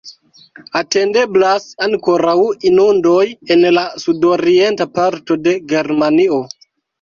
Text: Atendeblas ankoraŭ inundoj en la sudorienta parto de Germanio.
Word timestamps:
Atendeblas 0.77 1.67
ankoraŭ 1.87 2.35
inundoj 2.69 3.19
en 3.57 3.63
la 3.77 3.85
sudorienta 4.05 4.89
parto 4.97 5.39
de 5.45 5.55
Germanio. 5.75 6.43